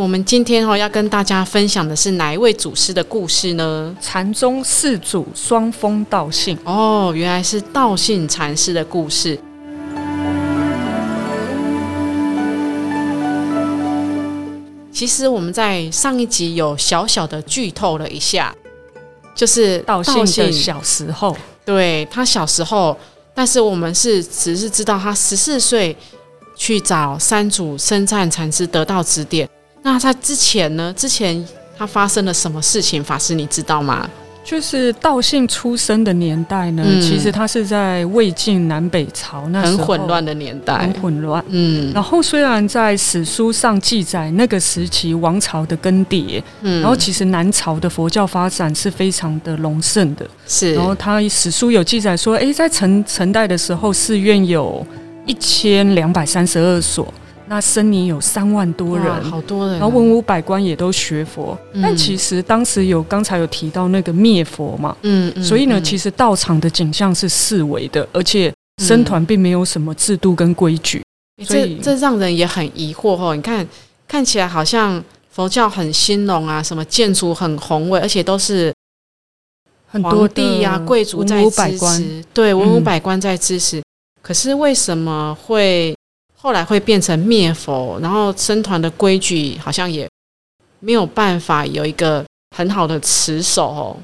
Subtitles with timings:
[0.00, 3.94] 我们今天哈要跟大家分享的是哪一位祖师的故事呢？
[4.00, 6.58] 禅宗四祖双峰道信。
[6.64, 9.38] 哦，原来是道信禅师的故事。
[14.90, 18.54] 其实我们在上一集有小小的剧透了一下，
[19.34, 22.96] 就是道信的小时候，对他小时候，
[23.34, 25.94] 但是我们是只是知道他十四岁
[26.56, 29.46] 去找三祖生禅禅师得到指点。
[29.82, 30.92] 那在之前呢？
[30.96, 31.44] 之前
[31.76, 33.02] 他发生了什么事情？
[33.02, 34.08] 法师，你知道吗？
[34.42, 41.44] 就是道信出生的年代呢，其实他是在魏晋南北朝那很混乱的年代，很混乱。
[41.48, 50.74] 嗯，然后虽然在史书上记载那个时期王朝的更迭，嗯，然后其实南朝的佛教发展是非常的隆盛的，是。
[50.74, 54.84] 然后他史书有记载说，哎，在陈陈代的时候，寺院有
[55.26, 57.12] 一千两百三十二所。
[57.50, 61.58] 那森尼有三万多人，好多人，然后文武百官也都学佛。
[61.82, 71.02] 但其实当时有刚才有提到那个灭佛嘛，嗯，嗯所以呢，其实道场的景象是四维的，而且僧团并没有什么制度跟规矩，
[71.44, 73.34] 所以这让人也很疑惑哦。
[73.34, 73.66] 你看，
[74.06, 78.72] 看起来好像佛教很兴隆啊，什么建筑很宏伟，而且都是
[79.88, 83.82] 很多地呀、贵族在支持，对，文武百官在支持。
[84.22, 85.92] 可是为什么会？
[86.40, 90.08] 后来会变成灭佛，然后僧团的规矩好像也
[90.78, 92.24] 没有办法有一个
[92.56, 93.96] 很好的持守哦。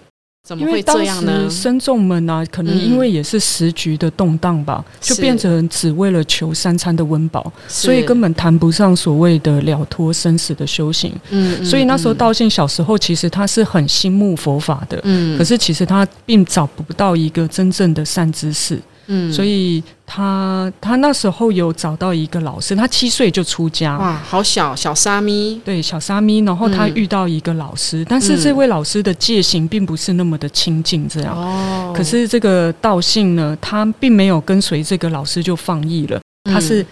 [0.47, 1.51] 怎么会这样呢？
[1.51, 11.13] 僧众们啊，可能因为也是时局的动荡吧，就变成只为了求三餐的温饱，所以根本谈不上所谓的了脱生死的修行。
[11.31, 18.81] 嗯，所以那时候道信小时候其实他是很心慕佛法的，嗯，可是其实他并找不到一个真正的善知识。
[19.09, 26.39] 嗯，所以他他那时候有找到一个老师，他七岁就出家，哇，好小小沙弥，对，小沙弥。
[26.39, 31.37] 然后他遇到一个老师，但是这位老师的戒行并不是那么的清净，这样。
[31.37, 31.93] 哦。
[31.95, 36.87] 可是这个道性呢，他并没有跟随这个老师就放逸了，他是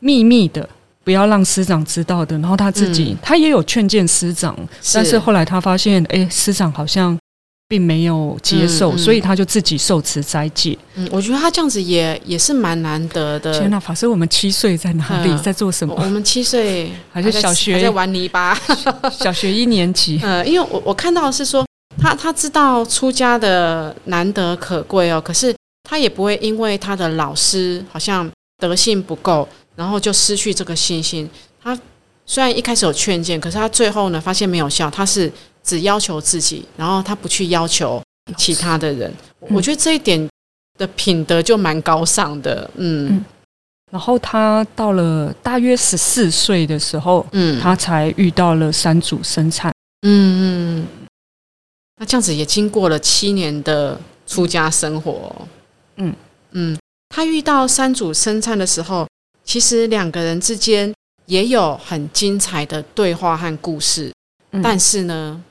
[0.00, 0.68] 秘密的，
[1.02, 2.38] 不要让师长知道的。
[2.38, 4.54] 然后他自己，他也有劝谏师长，
[4.92, 7.18] 但是后来他发现，哎，师长好像。
[7.66, 10.76] 并没有接受，所以他就自己受持斋戒。
[10.96, 13.58] 嗯，我觉得他这样子也也是蛮难得的。
[13.58, 15.94] 天哪，法师，我们七岁在哪里，在做什么？
[15.98, 18.58] 我们七岁还是小学在玩泥巴，
[19.10, 20.20] 小学一年级。
[20.22, 21.66] 呃， 因为我我看到是说，
[21.98, 25.54] 他他知道出家的难得可贵哦，可是
[25.88, 31.28] 他也不会因为他的老师好像德性不够，然后就失去这个信心。
[31.62, 31.76] 他
[32.26, 35.32] 虽然一开始有劝谏，可是他最后呢发现没有效，他是。
[35.64, 38.00] 只要求自己，然后他不去要求
[38.36, 40.28] 其他的人，我觉得这一点
[40.78, 42.70] 的品德就蛮高尚的。
[42.76, 43.24] 嗯，
[43.90, 49.72] 然后他到了大约十四岁的时候，嗯，他才遇到了三组生产。
[50.06, 50.86] 嗯嗯，
[51.96, 55.34] 那这样子也经过了七年的出家生活。
[55.96, 56.14] 嗯。
[56.52, 59.08] 嗯，他遇到三组生产的时候，
[59.44, 60.92] 其实两个人之间
[61.26, 64.12] 也有很精彩的对话和故事，
[64.62, 65.42] 但是呢。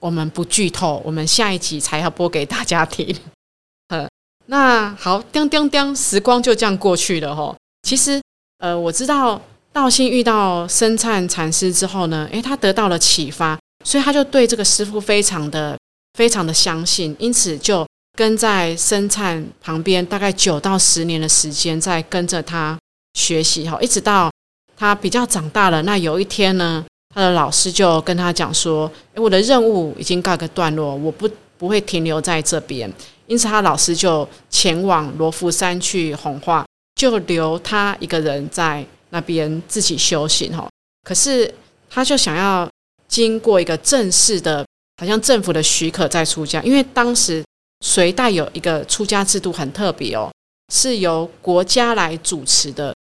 [0.00, 3.14] 我们不剧透，我们下一集才要播给大家听。
[3.88, 4.08] 呃，
[4.46, 7.54] 那好，叮叮叮，时光就这样过去了哈。
[7.82, 8.20] 其实，
[8.58, 9.40] 呃，我知道
[9.72, 15.78] 道心遇到生灿禅师之后呢，诶，他得到了启发，所以他就对这个师傅非常的、
[16.14, 17.86] 非常的相信，因此就
[18.16, 22.78] 跟在生灿旁边，大概九到十年的时间，在跟着他
[23.14, 24.30] 学习哈，一直到
[24.76, 25.82] 他比较长大了。
[25.82, 26.84] 那有一天呢？
[27.14, 31.28] 他的老师就跟他讲说：“诶，我的任务已经告个段落，我不
[31.58, 32.90] 不会停留在这边。”
[33.26, 36.64] 因此，他老师就前往罗浮山去弘化，
[36.94, 40.56] 就留他一个人在那边自己修行。
[40.56, 40.68] 哈，
[41.04, 41.52] 可是
[41.88, 42.68] 他就想要
[43.08, 44.64] 经过一个正式的，
[45.00, 47.44] 好像政府的许可再出家，因为当时
[47.84, 50.30] 隋代有一个出家制度很特别哦，
[50.72, 52.94] 是由国家来主持的。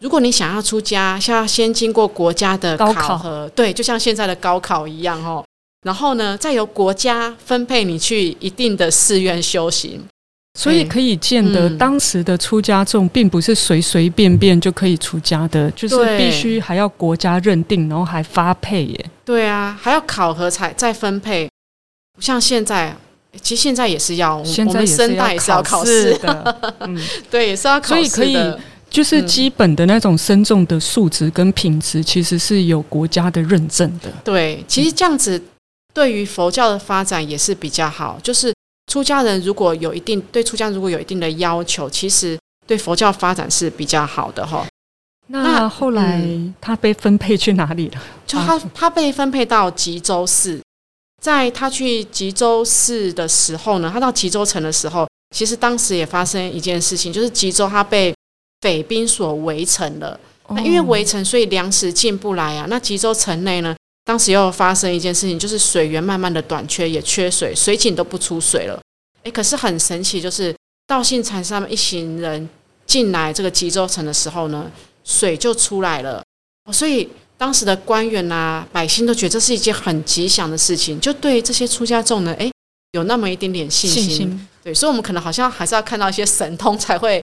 [0.00, 5.44] 如果你想要出家，需要先经过国家的考核，对，就像现在的高考一样哦。
[5.84, 10.02] 然后呢，再由国家分配你去一定的寺院修行。
[10.58, 19.10] 所以可以见得，当时的出家众并不是随随便便就可以出家的，就是必须还要国家认定，然后还发配耶。
[19.22, 21.46] 对啊，还要考核才再分配，
[22.14, 22.96] 不像现在，
[23.42, 26.98] 其实现在也是要，现在生代也是要考试的， 嗯，
[27.30, 28.08] 对，也是要考试的。
[28.08, 28.54] 所以可以，
[28.90, 34.10] 就是基本的那种深重的素质跟品质，其实是有国家的认证的。
[34.24, 35.42] 对，其实这样子
[35.92, 38.52] 对于佛教的发展也是比较好，就是。
[38.88, 42.38] 出家人如果有一定对出家如果有一定的要求，其实
[42.68, 44.64] 对佛教发展是比较好的哈。
[45.26, 46.24] 那后来
[46.60, 48.00] 他被分配去哪里了？
[48.28, 50.60] 就他他被分配到吉州市，
[51.20, 55.04] 在他去吉州市的时候呢，他到吉州城的时候，
[55.34, 58.14] 其实当时也发生一件事情，就是吉州他被
[58.60, 60.18] 匪兵所围城了。
[60.50, 62.66] 那因为围城，所以粮食进不来啊。
[62.68, 63.74] 那吉州城内呢？
[64.04, 68.80] 当时又发生一件事情，就是水源慢慢的短缺，也缺水，水井都不出水了。
[69.24, 70.54] 诶，可是很神奇，就是
[70.86, 72.48] 道信禅师他们一行人
[72.86, 74.70] 进来这个吉州城的时候呢，
[75.02, 76.22] 水就出来了。
[76.72, 82.48] 所以当时的官员呐、百姓都觉得这是一件很吉祥的事情，就对这些出家众呢，诶，
[82.92, 84.48] 有那么一点点信心。
[84.62, 87.20] 对，所以我们可能好像还是要看到一些神通才会。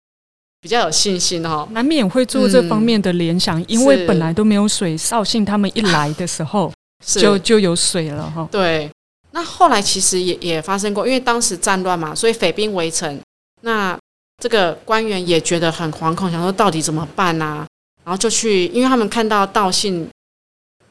[0.62, 6.72] 比较有信心哦，难免会做这方面的联想，因为本来都没有水，绍兴他们一来的时候
[7.04, 8.48] 就就有水了哈。
[8.52, 8.88] 对，
[9.32, 13.20] 那后来其实也也发生过，因为当时战乱嘛，所以匪兵围城，
[13.62, 13.98] 那
[14.38, 17.66] 这个官员也觉得很惶恐，想说到底怎么办呢？
[18.04, 20.08] 然后就去，因为他们看到道信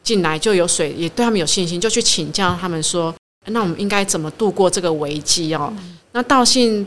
[0.03, 3.15] 进来就有水，也对他们有信心，就去请教他们说，
[3.47, 5.73] 那我们应该怎么度过这个危机哦？
[6.11, 6.85] 那道信。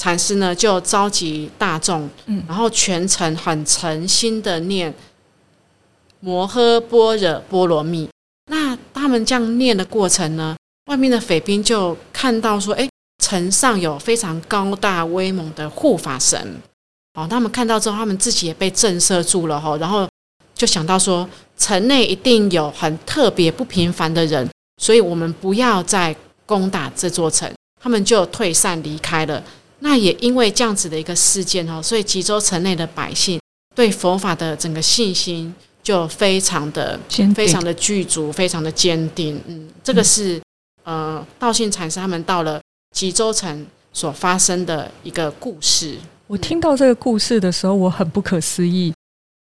[0.00, 4.94] 禅师呢，就召集大众，嗯，然后全程很诚心的念
[6.20, 8.08] 摩诃般若波罗蜜。
[8.50, 10.56] 那他们这样念的过程呢，
[10.86, 12.88] 外面的匪兵就看到说，哎，
[13.22, 16.56] 城上有非常高大威猛的护法神，
[17.12, 20.08] 哦，他们看到之后，他们自己也被震慑住了哈，然后
[20.54, 24.48] 就想到说，城内一定有很特别不平凡的人，
[24.80, 29.44] 所以我们不要再攻打这座城，他们就退散离开了。
[29.80, 33.40] 那也因为这样子的一个事件哦，所以吉州城内的百姓
[33.74, 36.98] 对佛法的整个信心就非常的、
[37.34, 39.40] 非常的具足，非常的坚定。
[39.46, 40.40] 嗯，这个是
[40.84, 42.60] 呃道信禅师他们到了
[42.94, 45.96] 吉州城所发生的一个故事。
[46.26, 48.92] 我听到这个故事的时候，我很不可思议，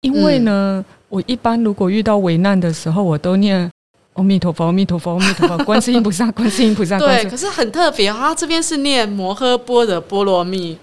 [0.01, 3.71] 因为呢，我一般如果遇到危难的时候，我都念。
[4.15, 6.97] 阿弥陀佛，阿弥陀佛，阿弥陀佛，观世音菩萨， 观世音菩萨。
[6.97, 10.77] 对，可是很特别哈，这边是念摩诃般若波罗蜜。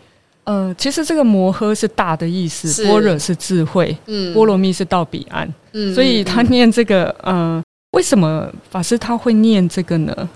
[0.44, 7.62] 呃，其实这个摩诃是大的意思，般若是智慧，嗯，波罗蜜是到彼岸，嗯，所以他念这个，呃，
[7.92, 10.28] 为什么法师他会念这个呢？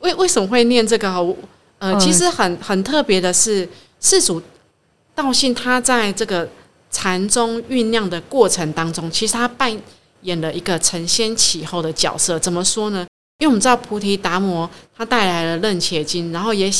[0.00, 1.08] 为为什么会念这个？
[1.78, 3.66] 呃，其实很很特别的是，
[4.00, 4.42] 世主
[5.14, 6.46] 道信他在这个
[6.90, 9.74] 禅宗酝酿的过程当中，其实他扮。
[10.22, 13.06] 演了一个承先启后的角色，怎么说呢？
[13.38, 16.70] 因为我们知道菩提达摩他带来了《楞伽经》，然后也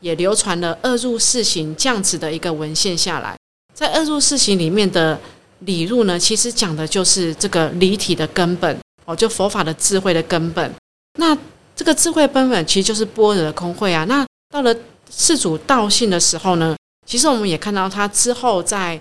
[0.00, 3.36] 也流传了《二入四行》这样子的一个文献下来。
[3.74, 5.18] 在《二入四行》里面的
[5.60, 10.72] 理入呢，其实讲的就是这个离体的根本哦，就佛法的智慧的根本。
[11.18, 11.36] 那
[11.74, 14.04] 这个智慧根本其实就是般若空慧啊。
[14.04, 14.72] 那到了
[15.10, 19.00] 世主道信的时候呢，其实我们也看到他之后在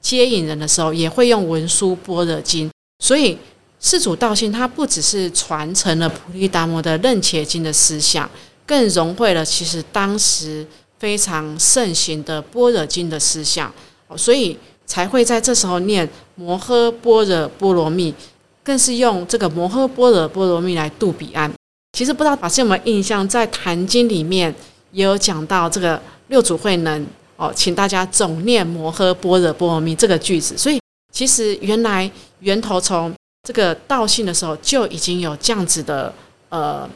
[0.00, 2.70] 接引人的时候，也会用文殊般若经。
[2.98, 3.38] 所以，
[3.80, 8.28] 世祖道信他不只是传承了菩提达摩的《楞伽经》的思想，
[8.66, 10.66] 更融汇了其实当时
[10.98, 13.72] 非常盛行的《般若经》的思想，
[14.16, 18.12] 所以才会在这时候念摩诃般若波罗蜜，
[18.64, 21.50] 更是用这个摩诃般若波罗蜜来渡彼岸。
[21.96, 24.54] 其实不知道法师有没有印象，在《坛经》里面
[24.90, 30.58] 也有讲到这个六祖慧能哦，请大家总念摩诃般若波罗蜜这个句子。
[30.58, 30.80] 所以，
[31.12, 32.10] 其实原来。
[32.40, 33.12] 源头从
[33.42, 36.14] 这个道姓的时候就已经有这样子的
[36.50, 36.88] 呃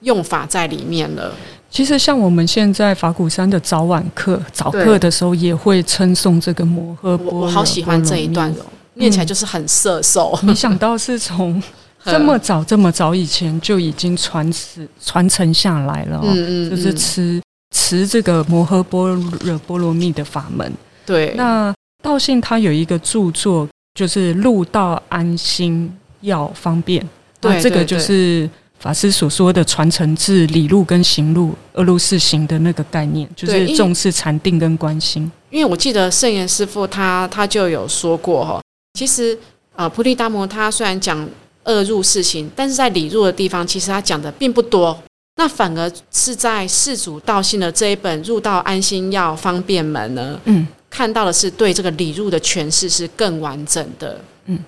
[0.00, 1.34] 用法在里面了。
[1.70, 10.38] 其实像我们现在法鼓山的早晚课早课的时候，也会称颂这个摩诃波我好喜欢这一段哦，念起来就是很色受。
[10.44, 11.62] 没想到是从
[12.04, 16.20] 这么早这么早以前就已经传持传承下来了。
[16.22, 17.40] 嗯嗯，就是持
[17.74, 20.70] 持这个摩诃般若波罗蜜的法门。
[21.06, 23.66] 对，那道信他有一个著作。
[23.94, 27.06] 就是入道安心要方便，
[27.38, 35.30] 对，这个就是法师所说的传承至理路跟行路二路四行的那个概念，就是重视禅定跟关心。
[35.50, 38.62] 因为我记得圣严师傅他他就有说过哈，
[38.94, 39.38] 其实
[39.76, 41.28] 呃菩提达摩他虽然讲
[41.62, 44.98] 二入四行，但是在理入的地方，其实他讲的并不多
[45.36, 54.58] 那反而是在世祖道信的这一本《入道安心要方便门》呢，嗯，看到的是对这个礼入的诠释是更完整的，嗯。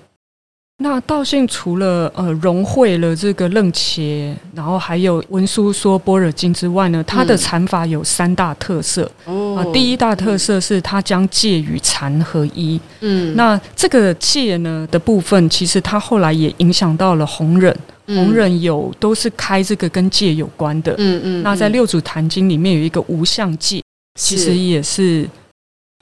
[0.78, 9.08] 那道信除了呃融汇了这个楞伽，然后还有文殊说般若经之外呢，它的禅法有三大特色。
[9.26, 12.80] 哦，第一大特色是它将戒与禅合一。
[13.02, 17.76] 嗯，那这个戒呢的部分，其实它后来也影响到了弘忍。
[18.06, 20.92] 弘忍有都是开这个跟戒有关的。
[20.98, 21.42] 嗯嗯。
[21.42, 23.80] 那在六祖坛经里面有一个无相戒，
[24.18, 25.26] 其实也是，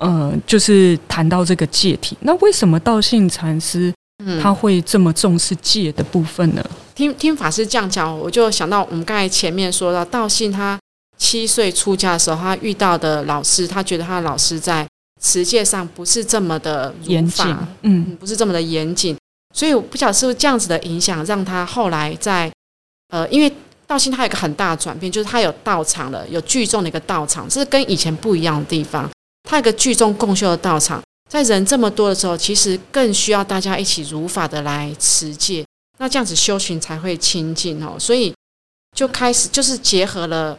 [0.02, 2.16] 呃，就是谈到这个戒体。
[2.20, 3.92] 那为什么道信禅师？
[4.40, 6.64] 他会这么重视戒的部分呢？
[6.94, 10.78] 听听法师这样讲，我就想到我们刚才前面说到，道信他
[11.18, 14.86] 七岁出家的时候，他遇到的老师，他觉得他的老师在
[15.20, 19.16] 持戒上不是这么的严谨，嗯，不是这么的严谨，
[19.52, 22.48] 所以我不晓得是不是这样子的影响，让他后来在
[23.08, 23.52] 呃，因为
[23.88, 29.10] 道信他有一个很大的转变，就是他有道场了，有聚众的一个道场，这是跟以前不一样的地方，
[29.44, 31.02] 他有个聚众共修的道场。
[31.28, 35.64] 在人这么多的时候，其实更需要大家一起如法的来持戒，
[35.98, 37.96] 那这样子修行才会清净哦。
[37.98, 38.34] 所以
[38.94, 40.58] 就开始就是结合了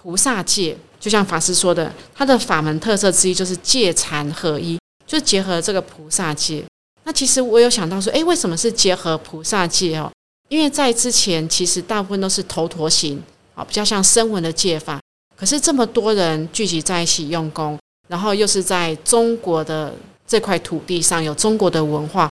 [0.00, 6.64] 菩萨戒，就像法师说的，他的法门特色之一就是戒禅合一，就结合这个菩萨戒。
[7.02, 10.08] 那其实我有想到说，诶，为什么是结合菩萨戒哦？
[10.48, 13.20] 因为在之前其实大部分都是头陀行
[13.56, 15.00] 啊，比较像声闻的戒法。
[15.36, 17.76] 可是这么多人聚集在一起用功。
[18.08, 19.94] 然后又是在中国的
[20.26, 22.28] 这块土地上有中国的文化，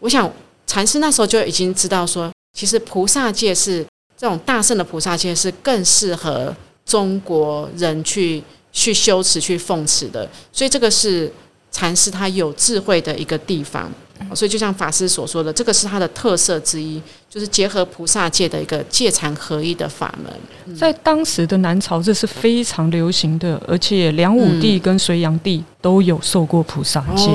[0.00, 0.30] 我想
[0.66, 3.84] 禅师那时候就已经知道说，其实菩萨界是
[4.16, 6.54] 这种大圣的菩萨界是更适合
[6.84, 8.42] 中国人去
[8.72, 11.32] 去修持、去奉持的，所以这个是
[11.70, 13.90] 禅师他有智慧的一个地方。
[14.34, 20.76] 所以，就像法师所说的，这个是它的特色之一，就是结合菩萨界的一个戒禅合一的法门。
[20.76, 27.28] 在当时的南朝，这是非常流行的，而且梁武帝跟隋炀帝都有受过菩萨戒，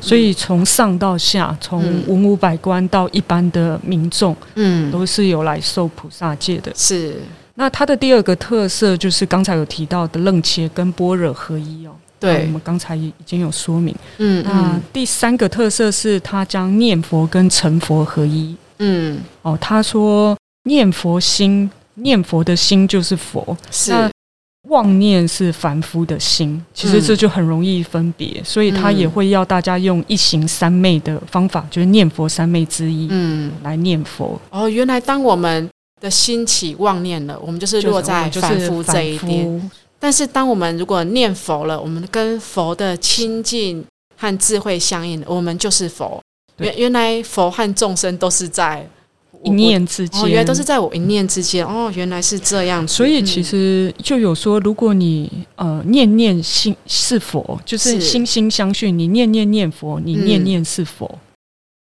[0.00, 6.72] 所以从上到下，从文武百官到一般的民众，嗯，都是有来受菩萨戒的。
[6.74, 7.16] 是。
[7.54, 11.90] 那它的第二个特色就是刚才有提到的楞伽跟般若合一哦。
[12.20, 13.96] 对，我们刚才已经有说明。
[14.18, 18.54] 嗯，那第三个特色是，他将念佛跟成佛合一。
[18.78, 23.56] 嗯，哦，他说念佛心，念佛的心就是佛。
[23.70, 23.92] 是，
[24.68, 26.62] 妄念是凡夫的心。
[26.74, 34.38] 其实这就很容易分别，所以他也会要大家用一行三昧的方法，就是念佛三昧之一，嗯，来念佛。
[34.50, 35.68] 哦，原来当我们
[36.00, 39.70] 的心起妄念了，我们就是落在凡夫这一点。
[40.02, 43.84] 但是，当我们如果念佛了，我们跟佛的亲近
[44.16, 46.18] 和智慧相应，我们就是佛。
[46.56, 48.88] 原原来佛和众生都是在
[49.42, 51.64] 一念之间，哦原来都是在我一念之间。
[51.66, 52.86] 哦，原来是这样。
[52.88, 58.90] 所以其实就有说，如果你呃念念心是佛，就是心心相续。
[58.90, 61.18] 你念念念佛，你念念是佛。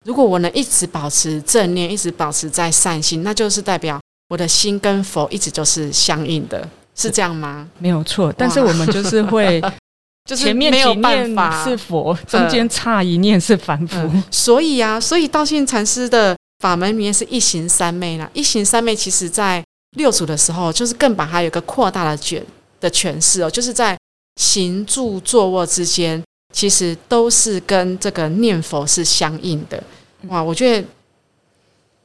[0.06, 4.00] 如果我能一直保持正念，一直保持在善心，那就是代表
[4.30, 6.66] 我的心跟佛一直就是相应的。
[6.98, 7.68] 是这样吗？
[7.78, 9.62] 没有错，但是我们就是会，
[10.26, 14.10] 就是前面几念是佛，中间差一念是凡夫。
[14.32, 18.28] 所以啊，所以道信禅师的法门里面是一行三昧啦。
[18.34, 19.64] 一行三昧其实在
[19.96, 22.44] 六祖的时候，就是更把它有个扩大的卷
[22.80, 23.96] 的诠释哦，就是在
[24.40, 26.20] 行住坐卧之间，
[26.52, 29.80] 其实都是跟这个念佛是相应的。
[30.26, 30.86] 哇，我觉得。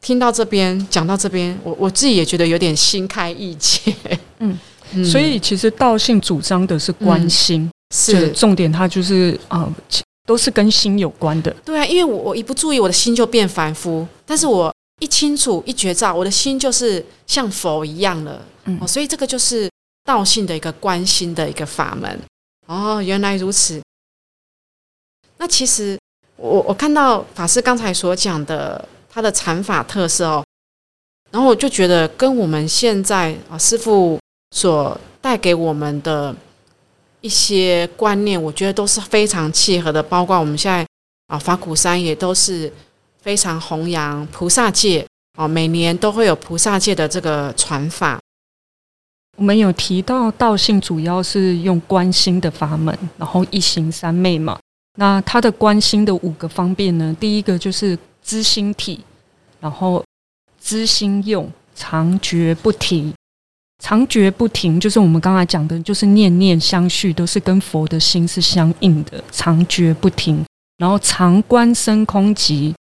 [0.03, 3.95] 听到这边讲到这边，我我自己也觉得有点心开意解。
[4.39, 4.59] 嗯，
[5.05, 9.73] 所以其实道信主张的是关心，是重点，它就是啊，
[10.25, 11.49] 都是跟心有关的。
[11.63, 18.45] 对啊，因为我我一不注意，我的心就变凡夫；但是我一清楚一觉照，我的心就是像佛一样了。
[18.81, 19.69] 哦，所以这个就是
[20.03, 22.19] 道信的一个关心的一个法门。
[22.67, 23.81] 哦，原来如此。
[25.37, 25.97] 那其实
[26.35, 28.89] 我我看到法师刚才所讲的。
[29.15, 30.43] 他的禅法特色哦，
[31.29, 34.17] 然后我就觉得跟我们现在啊师傅
[34.53, 36.35] 所带给我们的
[37.21, 40.03] 一些观念，我觉得都是非常契合的。
[40.03, 40.85] 包括我们现在
[41.27, 42.71] 啊法鼓山也都是
[43.19, 45.03] 非常弘扬菩萨戒
[45.39, 48.19] 哦，每年都会有菩萨戒的这个传法。
[49.37, 54.59] 我们有提到道性主要是用观心的法门，然后一行三昧嘛。
[54.99, 57.97] 那它的观心的五个方便呢，第一个就是。
[58.25, 59.01] 知心体，
[59.59, 60.01] 然后
[60.61, 63.13] 知心用，常觉不停。
[63.83, 69.21] 常觉不停，就是我们刚才讲的，就是念念相续，都是跟佛的心是相应的。
[69.29, 70.41] 常觉不停，
[70.77, 72.73] 然后常观身空寂，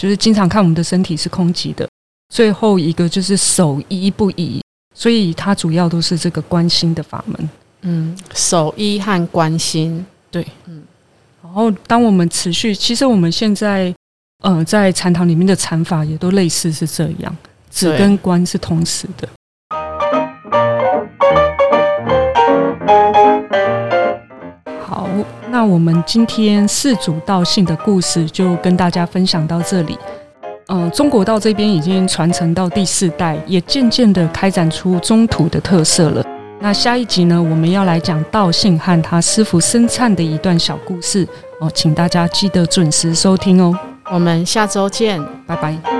[0.00, 1.88] 就是经常看我们的身体是空寂的。
[2.32, 4.62] 最后一个就是守一不移，
[4.94, 7.50] 所以它主要都是这个关心的法门。
[7.82, 10.84] 嗯，守一和关心，对，嗯。
[11.42, 13.92] 然后当我们持续，其实我们现在
[14.44, 17.36] 呃在禅堂里面的禅法也都类似是这样，
[17.72, 19.28] 止跟观是同时的。
[25.64, 29.98] 那我们今天四祖道信的故事就跟大家分享到这里。
[30.66, 36.22] 嗯，中国道这边已经传承到第四代，也渐渐的开展出中土的特色了。
[36.60, 41.26] 那下一集呢，我们要来讲道信和他师傅生灿的一段小故事
[41.60, 43.74] 哦，请大家记得准时收听哦。
[44.12, 45.93] 我们下周见，拜拜。